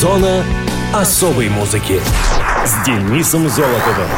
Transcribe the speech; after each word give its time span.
Зона 0.00 0.42
особой 0.94 1.50
музыки 1.50 2.00
с 2.64 2.86
Денисом 2.86 3.50
Золотовым. 3.50 4.08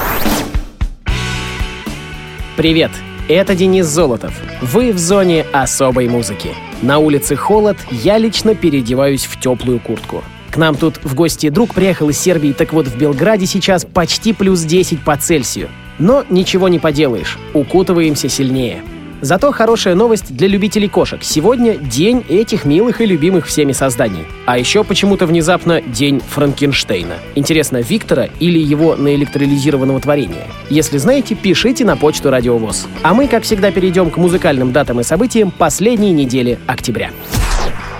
Привет, 2.56 2.92
это 3.28 3.56
Денис 3.56 3.86
Золотов. 3.86 4.32
Вы 4.60 4.92
в 4.92 4.98
зоне 4.98 5.44
особой 5.52 6.06
музыки. 6.06 6.50
На 6.82 6.98
улице 6.98 7.34
холод, 7.34 7.78
я 7.90 8.16
лично 8.18 8.54
переодеваюсь 8.54 9.24
в 9.24 9.40
теплую 9.40 9.80
куртку. 9.80 10.22
К 10.52 10.56
нам 10.56 10.76
тут 10.76 11.00
в 11.02 11.16
гости 11.16 11.48
друг 11.48 11.74
приехал 11.74 12.10
из 12.10 12.20
Сербии, 12.20 12.52
так 12.52 12.72
вот 12.72 12.86
в 12.86 12.96
Белграде 12.96 13.46
сейчас 13.46 13.84
почти 13.84 14.32
плюс 14.32 14.60
10 14.60 15.02
по 15.02 15.16
Цельсию. 15.16 15.68
Но 15.98 16.24
ничего 16.30 16.68
не 16.68 16.78
поделаешь, 16.78 17.40
укутываемся 17.54 18.28
сильнее. 18.28 18.84
Зато 19.22 19.52
хорошая 19.52 19.94
новость 19.94 20.34
для 20.36 20.48
любителей 20.48 20.88
кошек. 20.88 21.22
Сегодня 21.22 21.76
день 21.76 22.24
этих 22.28 22.64
милых 22.64 23.00
и 23.00 23.06
любимых 23.06 23.46
всеми 23.46 23.70
созданий. 23.70 24.24
А 24.46 24.58
еще 24.58 24.82
почему-то 24.82 25.26
внезапно 25.26 25.80
день 25.80 26.20
Франкенштейна. 26.20 27.14
Интересно, 27.36 27.76
Виктора 27.76 28.28
или 28.40 28.58
его 28.58 28.96
наэлектролизированного 28.96 30.00
творения? 30.00 30.48
Если 30.70 30.98
знаете, 30.98 31.36
пишите 31.36 31.84
на 31.84 31.96
почту 31.96 32.30
Радиовоз. 32.30 32.88
А 33.02 33.14
мы, 33.14 33.28
как 33.28 33.44
всегда, 33.44 33.70
перейдем 33.70 34.10
к 34.10 34.16
музыкальным 34.16 34.72
датам 34.72 34.98
и 34.98 35.04
событиям 35.04 35.52
последней 35.52 36.10
недели 36.10 36.58
октября. 36.66 37.12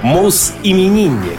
Мус-именинник. 0.03 1.39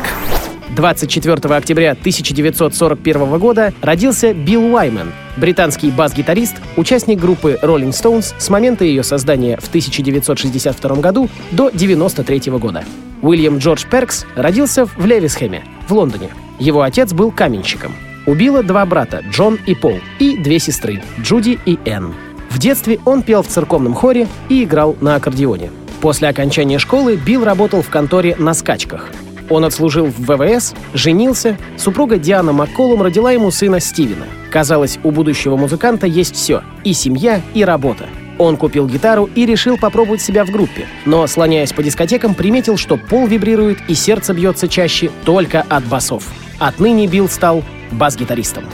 24 0.73 1.55
октября 1.55 1.91
1941 1.91 3.37
года 3.37 3.73
родился 3.81 4.33
Билл 4.33 4.73
Уайман, 4.73 5.11
британский 5.37 5.91
бас-гитарист, 5.91 6.55
участник 6.77 7.19
группы 7.19 7.59
Rolling 7.61 7.91
Stones 7.91 8.33
с 8.37 8.49
момента 8.49 8.83
ее 8.83 9.03
создания 9.03 9.57
в 9.57 9.67
1962 9.67 10.95
году 10.95 11.29
до 11.51 11.67
1993 11.67 12.51
года. 12.53 12.83
Уильям 13.21 13.59
Джордж 13.59 13.85
Перкс 13.89 14.25
родился 14.35 14.85
в 14.85 15.05
Левисхэме, 15.05 15.63
в 15.87 15.93
Лондоне. 15.93 16.29
Его 16.59 16.81
отец 16.81 17.13
был 17.13 17.31
каменщиком. 17.31 17.93
У 18.25 18.33
Билла 18.33 18.63
два 18.63 18.85
брата, 18.85 19.21
Джон 19.30 19.59
и 19.65 19.75
Пол, 19.75 19.99
и 20.19 20.37
две 20.37 20.59
сестры, 20.59 21.02
Джуди 21.19 21.59
и 21.65 21.77
Энн. 21.85 22.13
В 22.49 22.58
детстве 22.58 22.99
он 23.05 23.21
пел 23.21 23.43
в 23.43 23.47
церковном 23.47 23.93
хоре 23.93 24.27
и 24.49 24.63
играл 24.63 24.95
на 25.02 25.15
аккордеоне. 25.15 25.71
После 26.02 26.27
окончания 26.27 26.80
школы 26.80 27.15
Билл 27.15 27.43
работал 27.43 27.81
в 27.81 27.89
конторе 27.89 28.35
на 28.37 28.53
скачках— 28.53 29.09
он 29.49 29.66
отслужил 29.66 30.08
в 30.08 30.19
ВВС, 30.19 30.73
женился, 30.94 31.58
супруга 31.77 32.17
Диана 32.17 32.52
Макколум 32.53 33.02
родила 33.02 33.31
ему 33.31 33.52
сына 33.52 33.80
Стивена. 33.80 34.25
Казалось, 34.52 34.99
у 35.03 35.11
будущего 35.11 35.58
музыканта 35.58 36.08
есть 36.08 36.36
все— 36.36 36.63
и 36.83 36.94
семья, 36.94 37.41
и 37.53 37.64
работа. 37.64 38.05
Он 38.38 38.58
купил 38.58 38.88
гитару 38.88 39.30
и 39.36 39.45
решил 39.45 39.77
попробовать 39.77 40.21
себя 40.21 40.44
в 40.44 40.49
группе, 40.49 40.88
но, 41.05 41.25
слоняясь 41.27 41.71
по 41.71 41.83
дискотекам, 41.83 42.33
приметил, 42.33 42.77
что 42.77 42.97
пол 42.97 43.27
вибрирует 43.27 43.77
и 43.88 43.94
сердце 43.94 44.33
бьется 44.33 44.67
чаще 44.67 45.11
только 45.23 45.61
от 45.61 45.86
басов. 45.86 46.27
Отныне 46.59 47.08
Билл 47.08 47.30
стал 47.30 47.64
бас-гитаристом. 47.91 48.66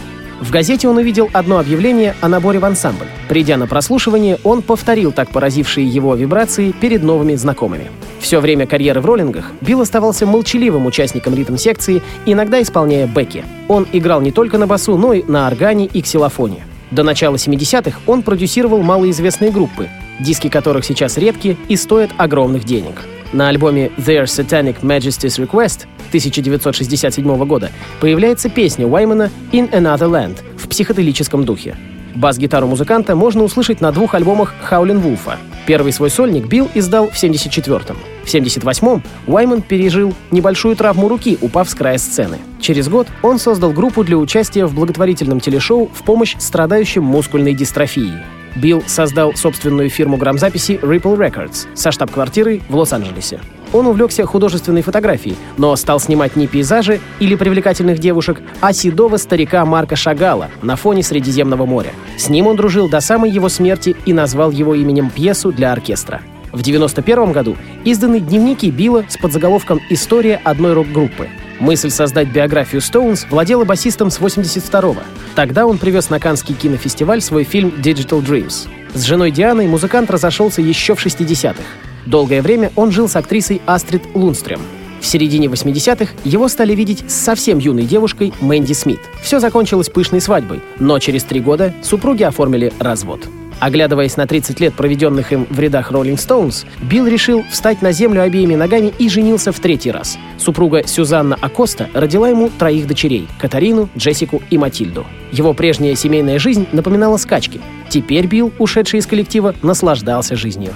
В 0.42 0.52
газете 0.52 0.88
он 0.88 0.98
увидел 0.98 1.30
одно 1.34 1.60
объявление 1.60 2.16
о 2.22 2.30
наборе 2.30 2.60
в 2.60 2.66
ансамбль. 2.66 3.08
Придя 3.28 3.58
на 3.58 3.68
прослушивание, 3.68 4.40
он 4.44 4.62
повторил 4.62 5.12
так 5.12 5.30
поразившие 5.32 5.86
его 5.86 6.16
вибрации 6.16 6.72
перед 6.72 7.04
новыми 7.04 7.36
знакомыми. 7.36 7.92
Все 8.20 8.40
время 8.40 8.66
карьеры 8.66 9.02
в 9.02 9.06
роллингах 9.06 9.52
Билл 9.62 9.82
оставался 9.82 10.26
молчаливым 10.26 10.86
участником 10.86 11.36
ритм-секции, 11.36 12.02
иногда 12.26 12.62
исполняя 12.62 13.06
бэки. 13.06 13.44
Он 13.68 13.86
играл 13.92 14.22
не 14.22 14.32
только 14.32 14.58
на 14.58 14.66
басу, 14.66 14.98
но 14.98 15.14
и 15.14 15.24
на 15.24 15.48
органе 15.48 15.86
и 15.86 16.02
ксилофоне. 16.02 16.66
До 16.92 17.04
начала 17.04 17.36
70-х 17.36 18.00
он 18.08 18.24
продюсировал 18.24 18.82
малоизвестные 18.82 19.52
группы, 19.52 19.90
диски 20.20 20.50
которых 20.50 20.86
сейчас 20.86 21.18
редки 21.18 21.58
и 21.68 21.76
стоят 21.76 22.12
огромных 22.18 22.64
денег. 22.64 22.96
На 23.32 23.50
альбоме 23.50 23.92
Their 23.98 24.24
Satanic 24.24 24.82
Majesty's 24.82 25.38
Request 25.38 25.86
1967 26.08 27.46
года 27.46 27.70
появляется 28.02 28.50
песня 28.50 28.88
Уаймана 28.88 29.30
«In 29.52 29.70
Another 29.72 30.10
Land» 30.10 30.38
в 30.58 30.68
психоделическом 30.68 31.46
духе. 31.46 31.76
Бас-гитару 32.16 32.66
музыканта 32.66 33.16
можно 33.16 33.44
услышать 33.44 33.82
на 33.82 33.92
двух 33.92 34.16
альбомах 34.16 34.56
Хаулин 34.64 35.00
Вулфа. 35.00 35.38
Первый 35.68 35.94
свой 35.94 36.10
сольник 36.10 36.48
Билл 36.48 36.68
издал 36.74 37.10
в 37.10 37.14
74-м. 37.14 37.98
В 38.24 38.34
78-м 38.34 39.04
Уайман 39.28 39.62
пережил 39.62 40.16
небольшую 40.32 40.76
травму 40.76 41.08
руки, 41.08 41.38
упав 41.40 41.70
с 41.70 41.76
края 41.76 42.00
сцены. 42.00 42.40
Через 42.60 42.90
год 42.90 43.08
он 43.22 43.38
создал 43.38 43.72
группу 43.72 44.04
для 44.04 44.18
участия 44.18 44.66
в 44.66 44.74
благотворительном 44.74 45.40
телешоу 45.40 45.88
в 45.94 46.04
помощь 46.04 46.36
страдающим 46.40 47.04
мускульной 47.04 47.54
дистрофией. 47.54 48.39
Билл 48.56 48.84
создал 48.88 49.36
собственную 49.36 49.90
фирму 49.90 50.18
грамзаписи 50.18 50.80
Ripple 50.82 51.18
Records 51.18 51.68
со 51.76 51.92
штаб-квартирой 51.92 52.62
в 52.70 52.76
Лос-Анджелесе. 52.76 53.40
Он 53.72 53.86
увлекся 53.86 54.26
художественной 54.26 54.82
фотографией, 54.82 55.36
но 55.58 55.76
стал 55.76 56.00
снимать 56.00 56.36
не 56.36 56.48
пейзажи 56.48 57.00
или 57.20 57.36
привлекательных 57.36 58.00
девушек, 58.00 58.42
а 58.62 58.74
седого 58.74 59.18
старика 59.18 59.64
Марка 59.66 59.96
Шагала 59.96 60.50
на 60.62 60.76
фоне 60.76 61.04
Средиземного 61.04 61.66
моря. 61.66 61.92
С 62.18 62.30
ним 62.30 62.48
он 62.48 62.56
дружил 62.56 62.90
до 62.90 63.00
самой 63.00 63.30
его 63.30 63.48
смерти 63.48 63.96
и 64.06 64.14
назвал 64.14 64.50
его 64.50 64.74
именем 64.74 65.10
пьесу 65.12 65.52
для 65.52 65.72
оркестра. 65.72 66.22
В 66.52 66.62
1991 66.62 67.32
году 67.32 67.58
изданы 67.86 68.20
дневники 68.20 68.72
Билла 68.72 69.06
с 69.08 69.18
подзаголовком 69.18 69.80
«История 69.90 70.42
одной 70.44 70.74
рок-группы». 70.74 71.30
Мысль 71.60 71.90
создать 71.90 72.30
биографию 72.30 72.82
Стоунс 72.82 73.28
владела 73.30 73.66
басистом 73.66 74.10
с 74.10 74.20
82-го. 74.20 75.02
Тогда 75.36 75.68
он 75.68 75.78
привез 75.78 76.10
на 76.10 76.20
Каннский 76.20 76.56
кинофестиваль 76.56 77.22
свой 77.22 77.44
фильм 77.44 77.70
«Digital 77.78 78.24
Dreams». 78.24 78.68
С 78.94 79.04
женой 79.04 79.30
Дианой 79.30 79.68
музыкант 79.68 80.10
разошелся 80.10 80.62
еще 80.62 80.96
в 80.96 81.06
60-х. 81.06 81.62
Долгое 82.06 82.42
время 82.42 82.72
он 82.76 82.92
жил 82.92 83.08
с 83.08 83.16
актрисой 83.16 83.62
Астрид 83.66 84.04
Лунстрем. 84.16 84.62
В 85.02 85.06
середине 85.06 85.48
80-х 85.48 86.14
его 86.24 86.48
стали 86.48 86.74
видеть 86.74 87.04
с 87.10 87.14
совсем 87.14 87.60
юной 87.60 87.84
девушкой 87.84 88.34
Мэнди 88.42 88.74
Смит. 88.74 89.00
Все 89.22 89.40
закончилось 89.40 89.90
пышной 89.90 90.22
свадьбой, 90.22 90.62
но 90.80 90.98
через 91.00 91.24
три 91.24 91.40
года 91.40 91.74
супруги 91.84 92.24
оформили 92.24 92.74
развод. 92.80 93.22
Оглядываясь 93.60 94.16
на 94.16 94.26
30 94.26 94.60
лет, 94.60 94.74
проведенных 94.74 95.34
им 95.34 95.46
в 95.50 95.60
рядах 95.60 95.92
Rolling 95.92 96.16
Stones, 96.16 96.66
Билл 96.82 97.08
решил 97.08 97.44
встать 97.52 97.82
на 97.82 97.92
землю 97.92 98.22
обеими 98.22 98.56
ногами 98.56 98.94
и 98.98 99.10
женился 99.10 99.52
в 99.52 99.60
третий 99.60 99.92
раз. 99.92 100.18
Супруга 100.38 100.88
Сюзанна 100.88 101.38
Акоста 101.42 101.90
родила 101.94 102.30
ему 102.30 102.50
троих 102.50 102.88
дочерей— 102.88 103.28
Катарину, 103.40 103.90
Джессику 103.98 104.42
и 104.50 104.58
Матильду. 104.58 105.06
Его 105.32 105.54
прежняя 105.54 105.96
семейная 105.96 106.40
жизнь 106.40 106.68
напоминала 106.72 107.18
скачки. 107.18 107.60
Теперь 107.90 108.28
Билл, 108.28 108.54
ушедший 108.60 109.00
из 109.00 109.06
коллектива, 109.06 109.54
наслаждался 109.62 110.36
жизнью. 110.36 110.74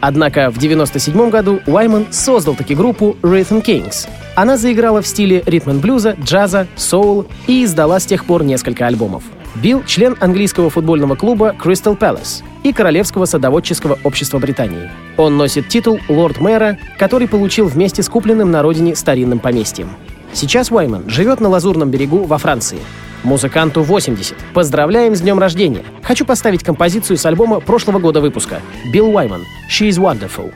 Однако 0.00 0.50
в 0.50 0.58
1997 0.58 1.30
году 1.30 1.60
Уайман 1.66 2.06
создал 2.10 2.54
таки 2.54 2.74
группу 2.74 3.16
Rhythm 3.22 3.64
Kings. 3.64 4.06
Она 4.36 4.56
заиграла 4.56 5.00
в 5.00 5.06
стиле 5.06 5.42
ритм-блюза, 5.46 6.14
джаза, 6.22 6.66
соул 6.76 7.26
и 7.46 7.64
издала 7.64 7.98
с 7.98 8.06
тех 8.06 8.24
пор 8.26 8.44
несколько 8.44 8.86
альбомов. 8.86 9.24
Билл— 9.54 9.84
член 9.86 10.16
английского 10.20 10.68
футбольного 10.70 11.14
клуба 11.14 11.54
Crystal 11.58 11.96
Palace 11.96 12.42
и 12.62 12.72
Королевского 12.72 13.24
садоводческого 13.24 13.98
общества 14.02 14.38
Британии. 14.38 14.90
Он 15.16 15.36
носит 15.36 15.68
титул 15.68 16.00
лорд-мэра, 16.08 16.78
который 16.98 17.28
получил 17.28 17.66
вместе 17.68 18.02
с 18.02 18.08
купленным 18.08 18.50
на 18.50 18.62
родине 18.62 18.96
старинным 18.96 19.38
поместьем. 19.38 19.88
Сейчас 20.32 20.72
Уайман 20.72 21.08
живет 21.08 21.40
на 21.40 21.48
Лазурном 21.48 21.90
берегу 21.90 22.24
во 22.24 22.38
Франции. 22.38 22.78
Музыканту 23.22 23.82
80. 23.82 24.34
Поздравляем 24.52 25.14
с 25.14 25.20
днем 25.20 25.38
рождения! 25.38 25.82
Хочу 26.02 26.26
поставить 26.26 26.64
композицию 26.64 27.16
с 27.16 27.24
альбома 27.24 27.60
прошлого 27.60 27.98
года 27.98 28.20
выпуска. 28.20 28.60
Билл 28.92 29.14
Уайман 29.14 29.42
«She 29.70 29.88
is 29.88 29.98
Wonderful». 29.98 30.52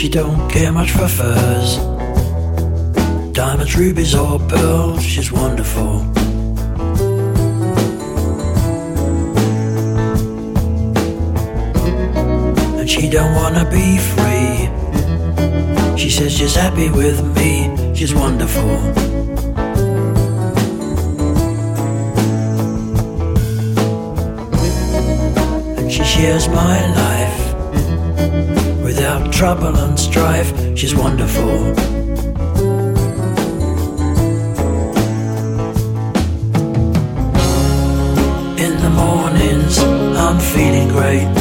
She 0.00 0.08
don't 0.08 0.48
care 0.48 0.72
much 0.72 0.92
for 0.92 1.06
furs. 1.06 1.76
Diamonds, 3.34 3.76
rubies, 3.76 4.14
or 4.14 4.38
pearls, 4.38 5.02
she's 5.02 5.30
wonderful. 5.30 6.00
And 12.78 12.88
she 12.88 13.10
don't 13.10 13.34
wanna 13.34 13.68
be 13.70 13.98
free. 13.98 14.70
She 15.98 16.08
says 16.08 16.32
she's 16.32 16.54
happy 16.54 16.88
with 16.88 17.20
me, 17.36 17.94
she's 17.94 18.14
wonderful. 18.14 18.70
And 25.78 25.92
she 25.92 26.02
shares 26.04 26.48
my 26.48 26.86
life 26.94 27.09
trouble 29.40 29.74
and 29.74 29.98
strife. 29.98 30.52
She's 30.76 30.94
wonderful. 30.94 31.48
In 38.58 38.74
the 38.84 38.90
mornings, 38.94 39.78
I'm 39.78 40.38
feeling 40.38 40.88
great. 40.88 41.39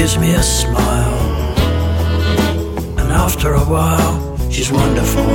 Gives 0.00 0.16
me 0.16 0.32
a 0.32 0.42
smile. 0.42 1.18
And 2.98 3.12
after 3.12 3.52
a 3.52 3.60
while, 3.60 4.38
she's 4.50 4.72
wonderful. 4.72 5.30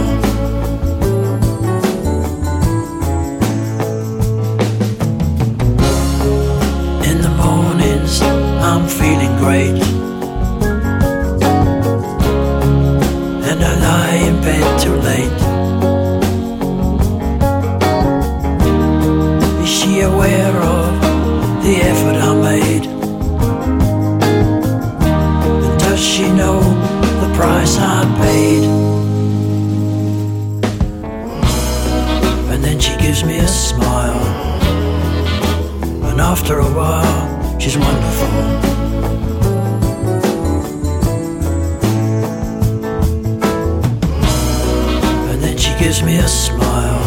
In 7.09 7.17
the 7.21 7.33
mornings, 7.43 8.23
I'm 8.23 8.87
feeling 8.87 9.37
great. 9.37 9.94
Gives 33.05 33.23
me 33.23 33.37
a 33.37 33.47
smile, 33.47 34.25
and 36.09 36.19
after 36.19 36.57
a 36.57 36.71
while, 36.73 37.59
she's 37.59 37.77
wonderful. 37.77 38.27
And 45.29 45.39
then 45.43 45.55
she 45.55 45.71
gives 45.77 46.01
me 46.01 46.17
a 46.17 46.27
smile. 46.27 47.03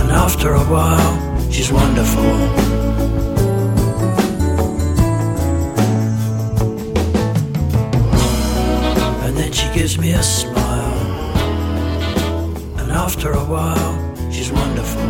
And 0.00 0.10
after 0.10 0.52
a 0.52 0.64
while, 0.64 1.50
she's 1.50 1.72
wonderful. 1.72 2.34
And 9.24 9.34
then 9.34 9.50
she 9.50 9.66
gives 9.72 9.98
me 9.98 10.12
a 10.12 10.22
smile. 10.22 10.98
And 12.80 12.92
after 12.92 13.30
a 13.32 13.44
while, 13.46 14.09
she's 14.50 14.58
wonderful. 14.58 15.00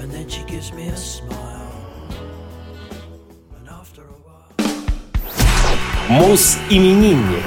And 0.00 0.10
then 0.12 0.28
she 0.28 0.42
gives 0.44 0.72
me 0.72 0.88
a 0.88 0.96
smile. 0.96 1.72
And 3.58 3.68
after 3.68 4.02
a 4.02 4.16
while. 4.24 4.52
Мус-именинник. 6.08 7.44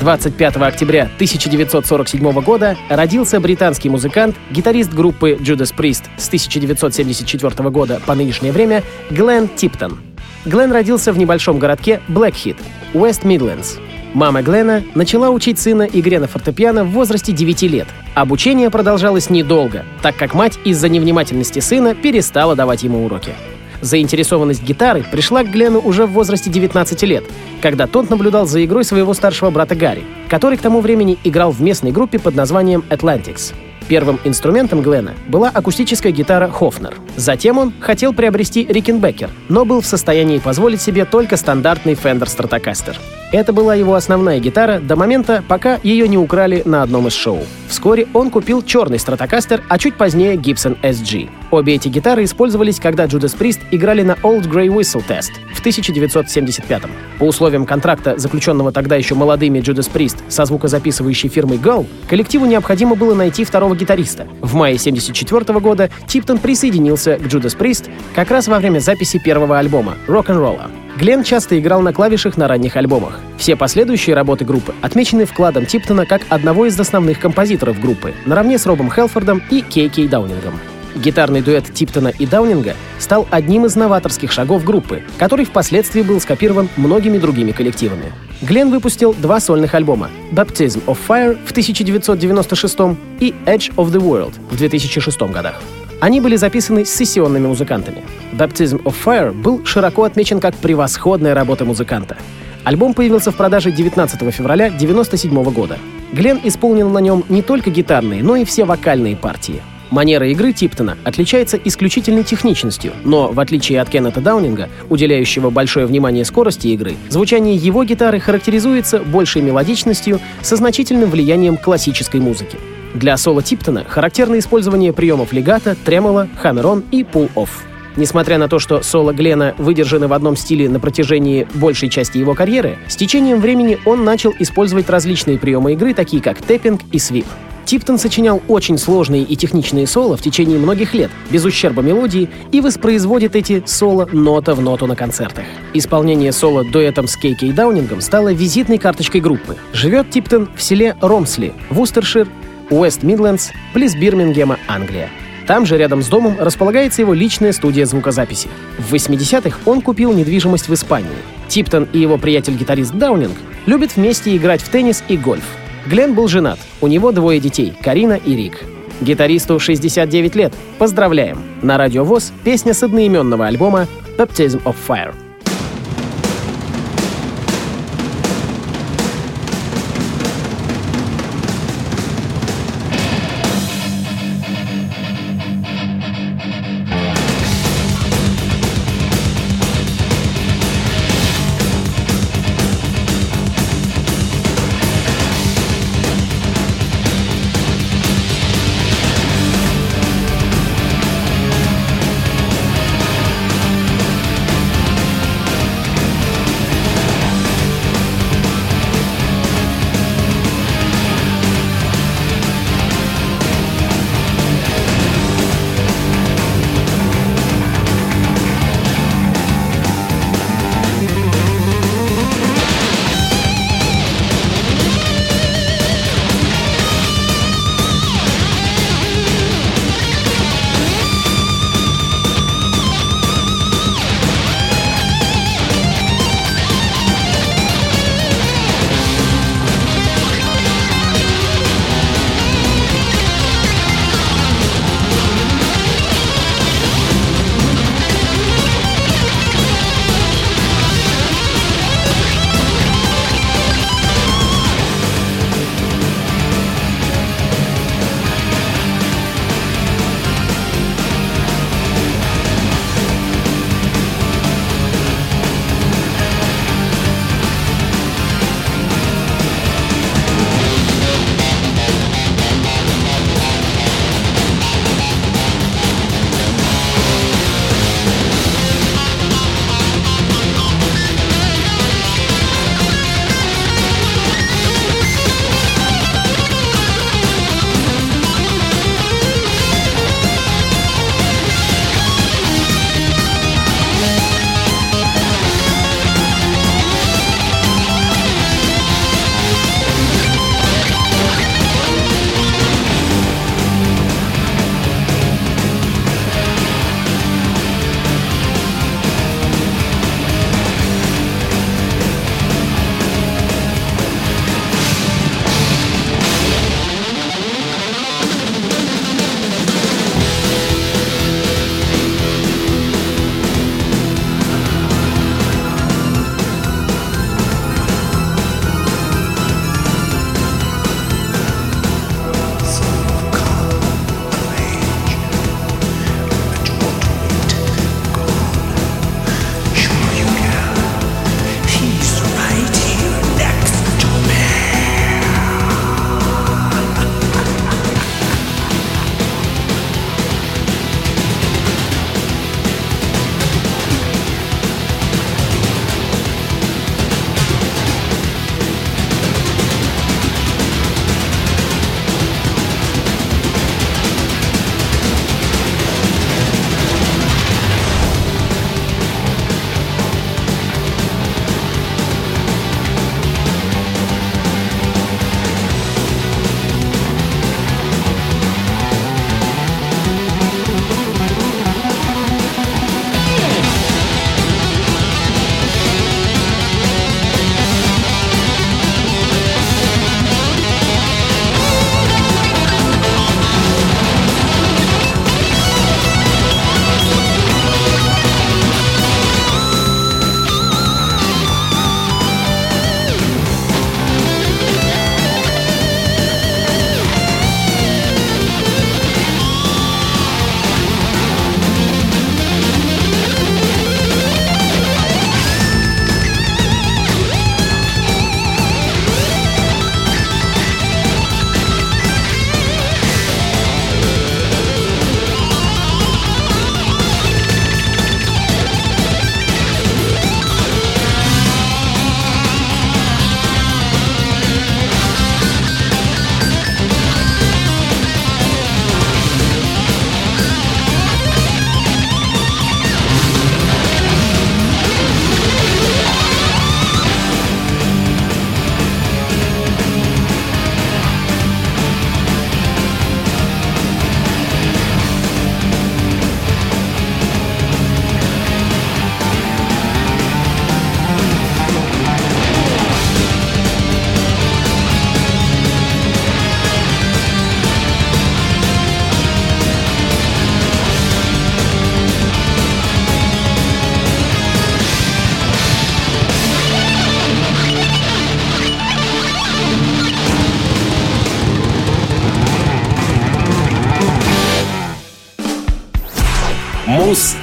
25 0.00 0.56
октября 0.56 1.02
1947 1.02 2.40
года 2.42 2.76
родился 2.88 3.38
британский 3.40 3.90
музыкант, 3.90 4.36
гитарист 4.50 4.92
группы 4.92 5.32
Judas 5.38 5.72
Priest 5.76 6.04
с 6.16 6.28
1974 6.28 7.70
года 7.70 8.00
по 8.06 8.14
нынешнее 8.14 8.52
время 8.52 8.82
Глен 9.10 9.48
Типтон. 9.48 10.00
Глен 10.44 10.72
родился 10.72 11.12
в 11.12 11.18
небольшом 11.18 11.58
городке 11.58 12.00
Блэкхит, 12.08 12.56
Уэст 12.94 13.24
Мидлендс. 13.24 13.76
Мама 14.14 14.42
Глена 14.42 14.82
начала 14.94 15.30
учить 15.30 15.58
сына 15.58 15.88
игре 15.90 16.20
на 16.20 16.26
фортепиано 16.26 16.84
в 16.84 16.90
возрасте 16.90 17.32
9 17.32 17.62
лет. 17.62 17.88
Обучение 18.14 18.68
продолжалось 18.68 19.30
недолго, 19.30 19.86
так 20.02 20.16
как 20.16 20.34
мать 20.34 20.58
из-за 20.64 20.90
невнимательности 20.90 21.60
сына 21.60 21.94
перестала 21.94 22.54
давать 22.54 22.82
ему 22.82 23.06
уроки. 23.06 23.32
Заинтересованность 23.80 24.62
гитарой 24.62 25.02
пришла 25.02 25.42
к 25.42 25.50
Глену 25.50 25.80
уже 25.80 26.06
в 26.06 26.12
возрасте 26.12 26.50
19 26.50 27.02
лет, 27.04 27.24
когда 27.62 27.86
тот 27.86 28.10
наблюдал 28.10 28.46
за 28.46 28.62
игрой 28.64 28.84
своего 28.84 29.14
старшего 29.14 29.50
брата 29.50 29.74
Гарри, 29.74 30.04
который 30.28 30.58
к 30.58 30.62
тому 30.62 30.80
времени 30.80 31.18
играл 31.24 31.50
в 31.50 31.62
местной 31.62 31.90
группе 31.90 32.18
под 32.18 32.34
названием 32.34 32.84
Atlantics. 32.90 33.54
Первым 33.88 34.20
инструментом 34.24 34.82
Глена 34.82 35.14
была 35.26 35.48
акустическая 35.48 36.12
гитара 36.12 36.48
Хофнер. 36.48 36.94
Затем 37.16 37.56
он 37.56 37.72
хотел 37.80 38.12
приобрести 38.12 38.64
Рикенбекер, 38.68 39.30
но 39.48 39.64
был 39.64 39.80
в 39.80 39.86
состоянии 39.86 40.38
позволить 40.38 40.82
себе 40.82 41.06
только 41.06 41.36
стандартный 41.36 41.94
Fender 41.94 42.26
Stratocaster. 42.26 42.96
Это 43.32 43.54
была 43.54 43.74
его 43.74 43.94
основная 43.94 44.38
гитара 44.40 44.78
до 44.78 44.94
момента, 44.94 45.42
пока 45.48 45.80
ее 45.82 46.06
не 46.06 46.18
украли 46.18 46.60
на 46.66 46.82
одном 46.82 47.06
из 47.06 47.14
шоу. 47.14 47.40
Вскоре 47.66 48.06
он 48.12 48.30
купил 48.30 48.62
черный 48.62 48.98
Stratocaster, 48.98 49.62
а 49.70 49.78
чуть 49.78 49.96
позднее 49.96 50.34
Gibson 50.36 50.76
SG. 50.82 51.30
Обе 51.50 51.76
эти 51.76 51.88
гитары 51.88 52.24
использовались, 52.24 52.78
когда 52.78 53.06
Judas 53.06 53.34
Priest 53.34 53.60
играли 53.70 54.02
на 54.02 54.12
Old 54.22 54.50
Grey 54.50 54.66
Whistle 54.68 55.02
Test 55.08 55.32
в 55.54 55.60
1975 55.60 56.82
По 57.18 57.24
условиям 57.24 57.64
контракта, 57.64 58.18
заключенного 58.18 58.70
тогда 58.70 58.96
еще 58.96 59.14
молодыми 59.14 59.60
Judas 59.60 59.90
Priest 59.90 60.18
со 60.28 60.44
звукозаписывающей 60.44 61.30
фирмой 61.30 61.56
Go, 61.56 61.86
коллективу 62.08 62.44
необходимо 62.44 62.96
было 62.96 63.14
найти 63.14 63.44
второго 63.44 63.74
гитариста. 63.74 64.26
В 64.42 64.54
мае 64.54 64.76
1974 64.76 65.58
года 65.58 65.88
Типтон 66.06 66.36
присоединился 66.36 67.16
к 67.16 67.22
Judas 67.22 67.56
Priest 67.56 67.88
как 68.14 68.30
раз 68.30 68.46
во 68.48 68.58
время 68.58 68.80
записи 68.80 69.18
первого 69.18 69.58
альбома 69.58 69.96
«Рок-н-ролла». 70.06 70.70
Глен 70.98 71.24
часто 71.24 71.58
играл 71.58 71.80
на 71.80 71.92
клавишах 71.92 72.36
на 72.36 72.48
ранних 72.48 72.76
альбомах. 72.76 73.18
Все 73.38 73.56
последующие 73.56 74.14
работы 74.14 74.44
группы 74.44 74.74
отмечены 74.82 75.24
вкладом 75.24 75.64
Типтона 75.64 76.04
как 76.04 76.22
одного 76.28 76.66
из 76.66 76.78
основных 76.78 77.18
композиторов 77.18 77.80
группы, 77.80 78.14
наравне 78.26 78.58
с 78.58 78.66
Робом 78.66 78.90
Хелфордом 78.90 79.42
и 79.50 79.62
Кей 79.62 79.88
Кей 79.88 80.06
Даунингом. 80.06 80.60
Гитарный 80.94 81.40
дуэт 81.40 81.72
Типтона 81.72 82.08
и 82.08 82.26
Даунинга 82.26 82.74
стал 82.98 83.26
одним 83.30 83.64
из 83.64 83.76
новаторских 83.76 84.30
шагов 84.30 84.64
группы, 84.64 85.02
который 85.18 85.46
впоследствии 85.46 86.02
был 86.02 86.20
скопирован 86.20 86.68
многими 86.76 87.16
другими 87.16 87.52
коллективами. 87.52 88.12
Глен 88.42 88.70
выпустил 88.70 89.14
два 89.14 89.40
сольных 89.40 89.74
альбома 89.74 90.10
«Baptism 90.32 90.84
of 90.84 90.98
Fire» 91.08 91.38
в 91.46 91.52
1996 91.52 92.78
и 93.20 93.34
«Edge 93.46 93.74
of 93.76 93.90
the 93.90 94.00
World» 94.00 94.34
в 94.50 94.56
2006 94.56 95.20
годах. 95.22 95.62
Они 96.02 96.20
были 96.20 96.34
записаны 96.34 96.84
сессионными 96.84 97.46
музыкантами. 97.46 98.02
«Baptism 98.32 98.82
of 98.82 98.96
Fire» 99.04 99.30
был 99.30 99.64
широко 99.64 100.02
отмечен 100.02 100.40
как 100.40 100.56
превосходная 100.56 101.32
работа 101.32 101.64
музыканта. 101.64 102.16
Альбом 102.64 102.92
появился 102.92 103.30
в 103.30 103.36
продаже 103.36 103.70
19 103.70 104.34
февраля 104.34 104.66
1997 104.66 105.52
года. 105.52 105.78
Глен 106.12 106.40
исполнил 106.42 106.90
на 106.90 106.98
нем 106.98 107.22
не 107.28 107.40
только 107.40 107.70
гитарные, 107.70 108.24
но 108.24 108.34
и 108.34 108.44
все 108.44 108.64
вокальные 108.64 109.14
партии. 109.14 109.62
Манера 109.92 110.26
игры 110.26 110.52
Типтона 110.52 110.98
отличается 111.04 111.56
исключительной 111.56 112.24
техничностью, 112.24 112.94
но, 113.04 113.28
в 113.28 113.38
отличие 113.38 113.80
от 113.80 113.88
Кеннета 113.88 114.20
Даунинга, 114.20 114.70
уделяющего 114.90 115.50
большое 115.50 115.86
внимание 115.86 116.24
скорости 116.24 116.66
игры, 116.66 116.96
звучание 117.10 117.54
его 117.54 117.84
гитары 117.84 118.18
характеризуется 118.18 118.98
большей 118.98 119.42
мелодичностью 119.42 120.18
со 120.40 120.56
значительным 120.56 121.10
влиянием 121.10 121.56
классической 121.56 122.18
музыки. 122.18 122.58
Для 122.94 123.16
соло 123.16 123.42
Типтона 123.42 123.84
характерно 123.84 124.38
использование 124.38 124.92
приемов 124.92 125.32
легато, 125.32 125.74
тремоло, 125.74 126.28
hammer-on 126.36 126.84
и 126.90 127.04
pull-off. 127.04 127.64
Несмотря 127.96 128.38
на 128.38 128.48
то, 128.48 128.58
что 128.58 128.82
соло 128.82 129.12
Глена 129.12 129.54
выдержаны 129.58 130.08
в 130.08 130.12
одном 130.12 130.36
стиле 130.36 130.68
на 130.68 130.80
протяжении 130.80 131.46
большей 131.54 131.90
части 131.90 132.18
его 132.18 132.34
карьеры, 132.34 132.78
с 132.88 132.96
течением 132.96 133.40
времени 133.40 133.78
он 133.84 134.04
начал 134.04 134.32
использовать 134.38 134.88
различные 134.88 135.38
приемы 135.38 135.74
игры, 135.74 135.92
такие 135.92 136.22
как 136.22 136.40
тэппинг 136.40 136.80
и 136.90 136.98
sweep. 136.98 137.26
Типтон 137.64 137.98
сочинял 137.98 138.42
очень 138.48 138.76
сложные 138.76 139.22
и 139.22 139.36
техничные 139.36 139.86
соло 139.86 140.16
в 140.16 140.22
течение 140.22 140.58
многих 140.58 140.94
лет, 140.94 141.10
без 141.30 141.44
ущерба 141.44 141.80
мелодии, 141.80 142.28
и 142.50 142.60
воспроизводит 142.60 143.36
эти 143.36 143.62
соло 143.66 144.08
нота 144.12 144.54
в 144.54 144.60
ноту 144.60 144.86
на 144.86 144.96
концертах. 144.96 145.44
Исполнение 145.72 146.32
соло 146.32 146.64
дуэтом 146.64 147.06
с 147.06 147.16
Кейкей 147.16 147.52
Даунингом 147.52 148.00
стало 148.00 148.32
визитной 148.32 148.78
карточкой 148.78 149.20
группы. 149.20 149.56
Живет 149.72 150.10
Типтон 150.10 150.48
в 150.54 150.62
селе 150.62 150.96
Ромсли, 151.00 151.54
Вустершир, 151.70 152.28
Уэст 152.72 153.02
Мидлендс, 153.02 153.50
близ 153.74 153.94
Бирмингема, 153.94 154.58
Англия. 154.66 155.10
Там 155.46 155.66
же, 155.66 155.76
рядом 155.76 156.02
с 156.02 156.08
домом, 156.08 156.36
располагается 156.38 157.02
его 157.02 157.12
личная 157.12 157.52
студия 157.52 157.84
звукозаписи. 157.84 158.48
В 158.78 158.94
80-х 158.94 159.58
он 159.66 159.82
купил 159.82 160.12
недвижимость 160.12 160.68
в 160.68 160.74
Испании. 160.74 161.10
Типтон 161.48 161.86
и 161.92 161.98
его 161.98 162.16
приятель-гитарист 162.16 162.94
Даунинг 162.94 163.36
любят 163.66 163.96
вместе 163.96 164.34
играть 164.34 164.62
в 164.62 164.70
теннис 164.70 165.04
и 165.08 165.18
гольф. 165.18 165.44
Глен 165.86 166.14
был 166.14 166.28
женат, 166.28 166.58
у 166.80 166.86
него 166.86 167.12
двое 167.12 167.40
детей, 167.40 167.74
Карина 167.82 168.14
и 168.14 168.34
Рик. 168.34 168.64
Гитаристу 169.02 169.58
69 169.58 170.34
лет. 170.36 170.54
Поздравляем! 170.78 171.42
На 171.60 171.76
Радио 171.76 172.04
ВОЗ 172.04 172.32
песня 172.44 172.72
с 172.72 172.82
одноименного 172.82 173.46
альбома 173.46 173.88
«Baptism 174.16 174.62
of 174.62 174.76
Fire». 174.88 175.12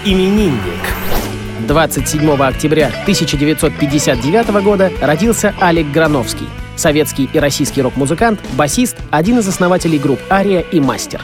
Мус-именинник. 0.09 0.53
27 1.67 2.31
октября 2.41 2.87
1959 3.03 4.63
года 4.63 4.91
родился 5.01 5.53
Алек 5.59 5.85
Грановский, 5.91 6.47
советский 6.75 7.29
и 7.31 7.37
российский 7.37 7.83
рок-музыкант, 7.83 8.39
басист, 8.53 8.97
один 9.11 9.37
из 9.37 9.47
основателей 9.47 9.99
групп 9.99 10.19
«Ария» 10.31 10.61
и 10.61 10.79
«Мастер». 10.79 11.21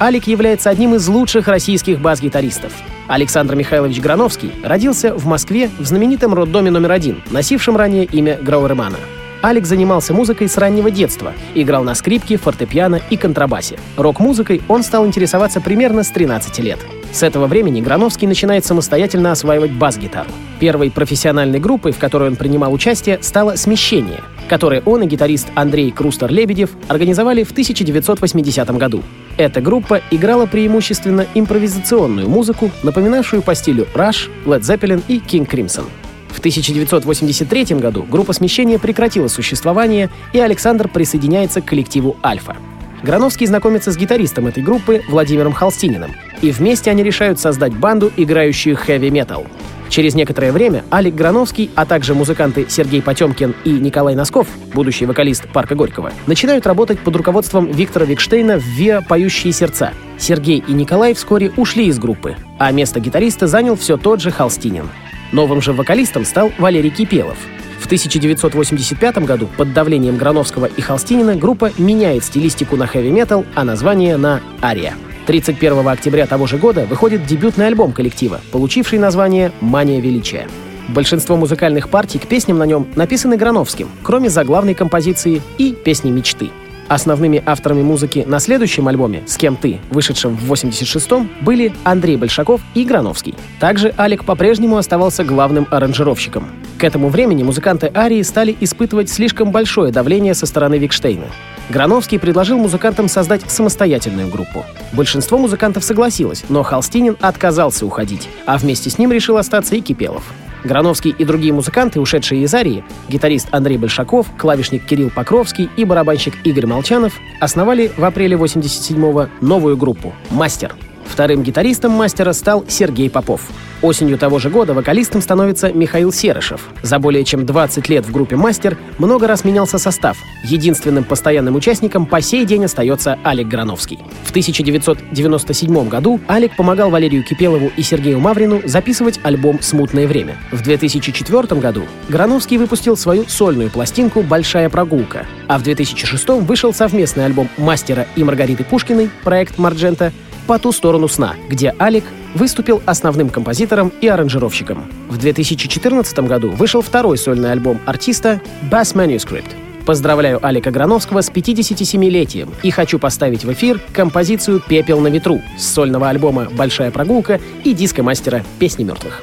Алик 0.00 0.26
является 0.26 0.68
одним 0.70 0.96
из 0.96 1.06
лучших 1.06 1.46
российских 1.46 2.00
бас-гитаристов. 2.00 2.72
Александр 3.06 3.54
Михайлович 3.54 4.00
Грановский 4.00 4.50
родился 4.64 5.14
в 5.14 5.26
Москве 5.26 5.70
в 5.78 5.84
знаменитом 5.84 6.34
роддоме 6.34 6.72
номер 6.72 6.90
один, 6.90 7.22
носившем 7.30 7.76
ранее 7.76 8.04
имя 8.04 8.36
Грауэрмана. 8.42 8.98
Алик 9.44 9.64
занимался 9.64 10.12
музыкой 10.12 10.48
с 10.48 10.56
раннего 10.56 10.90
детства, 10.90 11.34
играл 11.54 11.84
на 11.84 11.94
скрипке, 11.94 12.36
фортепиано 12.36 13.00
и 13.10 13.16
контрабасе. 13.16 13.78
Рок-музыкой 13.96 14.60
он 14.66 14.82
стал 14.82 15.06
интересоваться 15.06 15.60
примерно 15.60 16.02
с 16.02 16.08
13 16.08 16.58
лет. 16.58 16.80
С 17.14 17.22
этого 17.22 17.46
времени 17.46 17.80
Грановский 17.80 18.26
начинает 18.26 18.64
самостоятельно 18.64 19.30
осваивать 19.30 19.70
бас-гитару. 19.70 20.28
Первой 20.58 20.90
профессиональной 20.90 21.60
группой, 21.60 21.92
в 21.92 21.98
которой 21.98 22.28
он 22.28 22.34
принимал 22.34 22.72
участие, 22.72 23.20
стало 23.22 23.54
«Смещение», 23.54 24.20
которое 24.48 24.82
он 24.84 25.04
и 25.04 25.06
гитарист 25.06 25.46
Андрей 25.54 25.92
Крустер-Лебедев 25.92 26.70
организовали 26.88 27.44
в 27.44 27.52
1980 27.52 28.68
году. 28.76 29.04
Эта 29.36 29.60
группа 29.60 30.00
играла 30.10 30.46
преимущественно 30.46 31.24
импровизационную 31.34 32.28
музыку, 32.28 32.72
напоминавшую 32.82 33.42
по 33.42 33.54
стилю 33.54 33.86
Rush, 33.94 34.28
Led 34.44 34.62
Zeppelin 34.62 35.00
и 35.06 35.18
King 35.18 35.48
Crimson. 35.48 35.84
В 36.30 36.40
1983 36.40 37.76
году 37.76 38.02
группа 38.10 38.32
смещения 38.32 38.80
прекратила 38.80 39.28
существование, 39.28 40.10
и 40.32 40.40
Александр 40.40 40.88
присоединяется 40.88 41.60
к 41.60 41.66
коллективу 41.66 42.16
«Альфа». 42.24 42.56
Грановский 43.04 43.46
знакомится 43.46 43.92
с 43.92 43.96
гитаристом 43.96 44.46
этой 44.46 44.62
группы 44.62 45.02
Владимиром 45.08 45.52
Холстининым, 45.52 46.12
и 46.44 46.50
вместе 46.50 46.90
они 46.90 47.02
решают 47.02 47.40
создать 47.40 47.74
банду, 47.74 48.12
играющую 48.18 48.76
хэви-метал. 48.76 49.46
Через 49.88 50.14
некоторое 50.14 50.52
время 50.52 50.84
Алик 50.92 51.14
Грановский, 51.14 51.70
а 51.74 51.86
также 51.86 52.14
музыканты 52.14 52.66
Сергей 52.68 53.00
Потемкин 53.00 53.54
и 53.64 53.70
Николай 53.70 54.14
Носков, 54.14 54.46
будущий 54.74 55.06
вокалист 55.06 55.48
Парка 55.48 55.74
Горького, 55.74 56.12
начинают 56.26 56.66
работать 56.66 56.98
под 56.98 57.16
руководством 57.16 57.72
Виктора 57.72 58.04
Викштейна 58.04 58.58
в 58.58 58.62
ВИА 58.62 59.00
«Поющие 59.00 59.54
сердца». 59.54 59.92
Сергей 60.18 60.62
и 60.66 60.72
Николай 60.72 61.14
вскоре 61.14 61.50
ушли 61.56 61.86
из 61.86 61.98
группы, 61.98 62.36
а 62.58 62.70
место 62.72 63.00
гитариста 63.00 63.46
занял 63.46 63.76
все 63.76 63.96
тот 63.96 64.20
же 64.20 64.30
Холстинин. 64.30 64.90
Новым 65.32 65.62
же 65.62 65.72
вокалистом 65.72 66.26
стал 66.26 66.52
Валерий 66.58 66.90
Кипелов. 66.90 67.38
В 67.80 67.86
1985 67.86 69.18
году 69.24 69.48
под 69.56 69.72
давлением 69.72 70.18
Грановского 70.18 70.66
и 70.66 70.82
Холстинина 70.82 71.36
группа 71.36 71.72
меняет 71.78 72.22
стилистику 72.22 72.76
на 72.76 72.86
хэви-метал, 72.86 73.46
а 73.54 73.64
название 73.64 74.18
на 74.18 74.42
«Ария». 74.62 74.94
31 75.26 75.86
октября 75.88 76.26
того 76.26 76.46
же 76.46 76.58
года 76.58 76.86
выходит 76.86 77.26
дебютный 77.26 77.66
альбом 77.66 77.92
коллектива, 77.92 78.40
получивший 78.52 78.98
название 78.98 79.52
«Мания 79.60 80.00
величия». 80.00 80.48
Большинство 80.88 81.36
музыкальных 81.36 81.88
партий 81.88 82.18
к 82.18 82.26
песням 82.26 82.58
на 82.58 82.64
нем 82.64 82.86
написаны 82.94 83.36
Грановским, 83.36 83.88
кроме 84.02 84.28
заглавной 84.28 84.74
композиции 84.74 85.40
и 85.56 85.72
песни 85.72 86.10
«Мечты». 86.10 86.50
Основными 86.88 87.42
авторами 87.44 87.82
музыки 87.82 88.24
на 88.26 88.38
следующем 88.38 88.88
альбоме 88.88 89.22
«С 89.26 89.36
кем 89.36 89.56
ты», 89.56 89.80
вышедшем 89.90 90.36
в 90.36 90.52
86-м, 90.52 91.30
были 91.40 91.72
Андрей 91.84 92.16
Большаков 92.16 92.60
и 92.74 92.84
Грановский. 92.84 93.34
Также 93.58 93.94
Алик 93.98 94.24
по-прежнему 94.24 94.76
оставался 94.76 95.24
главным 95.24 95.66
аранжировщиком. 95.70 96.46
К 96.78 96.84
этому 96.84 97.08
времени 97.08 97.42
музыканты 97.42 97.90
Арии 97.94 98.20
стали 98.22 98.54
испытывать 98.60 99.08
слишком 99.08 99.50
большое 99.50 99.92
давление 99.92 100.34
со 100.34 100.44
стороны 100.44 100.76
Викштейна. 100.76 101.26
Грановский 101.70 102.18
предложил 102.18 102.58
музыкантам 102.58 103.08
создать 103.08 103.50
самостоятельную 103.50 104.28
группу. 104.28 104.64
Большинство 104.92 105.38
музыкантов 105.38 105.82
согласилось, 105.82 106.44
но 106.50 106.62
Холстинин 106.62 107.16
отказался 107.20 107.86
уходить, 107.86 108.28
а 108.44 108.58
вместе 108.58 108.90
с 108.90 108.98
ним 108.98 109.12
решил 109.12 109.38
остаться 109.38 109.74
и 109.74 109.80
Кипелов. 109.80 110.24
Грановский 110.64 111.14
и 111.16 111.24
другие 111.24 111.52
музыканты, 111.52 112.00
ушедшие 112.00 112.42
из 112.42 112.54
Арии, 112.54 112.84
гитарист 113.08 113.48
Андрей 113.52 113.76
Большаков, 113.78 114.26
клавишник 114.36 114.84
Кирилл 114.86 115.10
Покровский 115.10 115.68
и 115.76 115.84
барабанщик 115.84 116.34
Игорь 116.44 116.66
Молчанов, 116.66 117.14
основали 117.40 117.92
в 117.96 118.04
апреле 118.04 118.36
87-го 118.36 119.28
новую 119.40 119.76
группу 119.76 120.14
«Мастер». 120.30 120.74
Вторым 121.04 121.42
гитаристом 121.42 121.92
мастера 121.92 122.32
стал 122.32 122.64
Сергей 122.66 123.10
Попов. 123.10 123.42
Осенью 123.84 124.16
того 124.16 124.38
же 124.38 124.48
года 124.48 124.72
вокалистом 124.72 125.20
становится 125.20 125.70
Михаил 125.70 126.10
Серышев. 126.10 126.70
За 126.80 126.98
более 126.98 127.22
чем 127.22 127.44
20 127.44 127.86
лет 127.90 128.06
в 128.06 128.12
группе 128.12 128.34
«Мастер» 128.34 128.78
много 128.96 129.26
раз 129.26 129.44
менялся 129.44 129.76
состав. 129.76 130.16
Единственным 130.42 131.04
постоянным 131.04 131.54
участником 131.54 132.06
по 132.06 132.22
сей 132.22 132.46
день 132.46 132.64
остается 132.64 133.18
Алик 133.22 133.46
Грановский. 133.46 133.98
В 134.22 134.30
1997 134.30 135.88
году 135.90 136.18
Алик 136.30 136.56
помогал 136.56 136.88
Валерию 136.88 137.22
Кипелову 137.24 137.70
и 137.76 137.82
Сергею 137.82 138.20
Маврину 138.20 138.62
записывать 138.64 139.20
альбом 139.22 139.60
«Смутное 139.60 140.06
время». 140.06 140.38
В 140.50 140.62
2004 140.62 141.60
году 141.60 141.82
Грановский 142.08 142.56
выпустил 142.56 142.96
свою 142.96 143.26
сольную 143.28 143.68
пластинку 143.68 144.22
«Большая 144.22 144.70
прогулка», 144.70 145.26
а 145.46 145.58
в 145.58 145.62
2006 145.62 146.26
вышел 146.40 146.72
совместный 146.72 147.26
альбом 147.26 147.50
«Мастера» 147.58 148.06
и 148.16 148.24
Маргариты 148.24 148.64
Пушкиной 148.64 149.10
«Проект 149.24 149.58
Марджента», 149.58 150.10
«По 150.46 150.58
ту 150.58 150.72
сторону 150.72 151.08
сна», 151.08 151.34
где 151.48 151.74
Алик 151.80 152.04
выступил 152.34 152.82
основным 152.84 153.30
композитором 153.30 153.92
и 154.00 154.08
аранжировщиком. 154.08 154.84
В 155.08 155.16
2014 155.16 156.18
году 156.20 156.50
вышел 156.50 156.82
второй 156.82 157.16
сольный 157.16 157.52
альбом 157.52 157.80
артиста 157.86 158.40
«Bass 158.70 158.94
Manuscript». 158.94 159.50
Поздравляю 159.86 160.44
Алика 160.44 160.70
Грановского 160.70 161.20
с 161.20 161.30
57-летием 161.30 162.50
и 162.62 162.70
хочу 162.70 162.98
поставить 162.98 163.44
в 163.44 163.52
эфир 163.52 163.80
композицию 163.92 164.60
«Пепел 164.60 165.00
на 165.00 165.08
ветру» 165.08 165.42
с 165.58 165.64
сольного 165.64 166.08
альбома 166.08 166.48
«Большая 166.50 166.90
прогулка» 166.90 167.40
и 167.64 167.74
диско-мастера 167.74 168.44
«Песни 168.58 168.84
мертвых». 168.84 169.22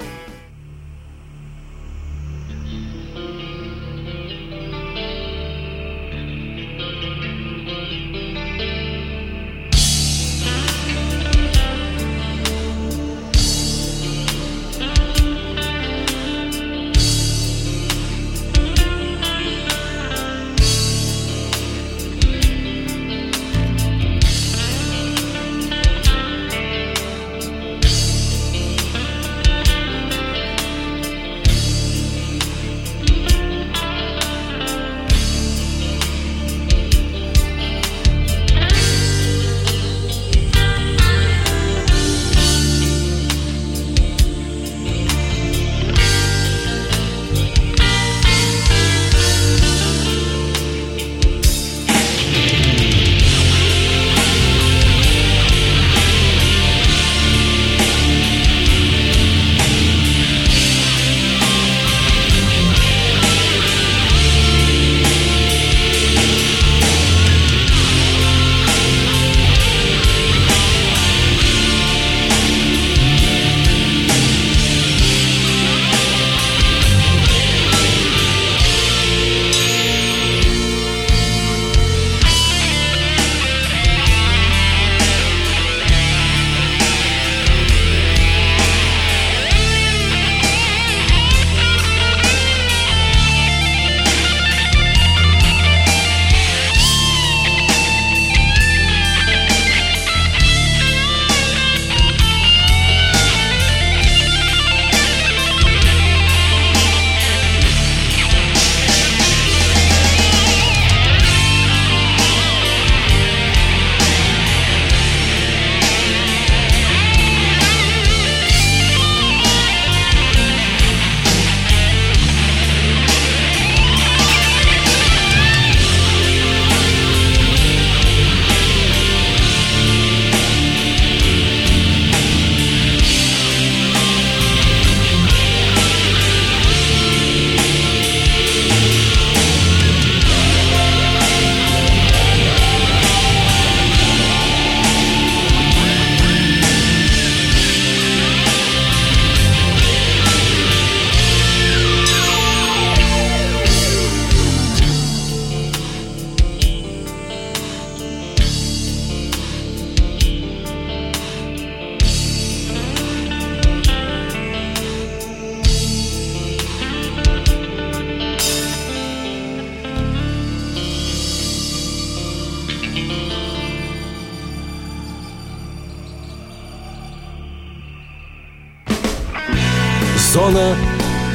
Зона 180.52 180.76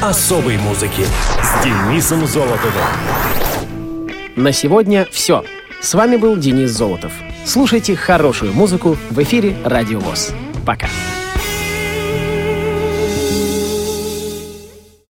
особой 0.01 0.57
музыки 0.57 1.05
с 1.41 1.63
Денисом 1.63 2.27
Золотовым. 2.27 2.83
На 4.35 4.51
сегодня 4.51 5.07
все. 5.11 5.43
С 5.81 5.95
вами 5.95 6.17
был 6.17 6.37
Денис 6.37 6.69
Золотов. 6.69 7.11
Слушайте 7.45 7.95
хорошую 7.95 8.53
музыку 8.53 8.95
в 9.09 9.23
эфире 9.23 9.55
Радио 9.63 9.99
ВОЗ. 9.99 10.33
Пока. 10.65 10.87